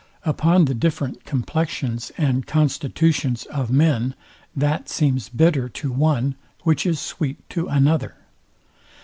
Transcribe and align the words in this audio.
Upon 0.25 0.65
the 0.65 0.73
different 0.73 1.25
complexions 1.25 2.11
and 2.17 2.47
constitutions 2.47 3.45
of 3.45 3.69
men 3.69 4.15
That 4.55 4.89
seems 4.89 5.29
bitter 5.29 5.69
to 5.69 5.91
one, 5.91 6.33
which 6.63 6.87
is 6.87 6.99
sweet 6.99 7.47
to 7.51 7.67
another. 7.67 8.15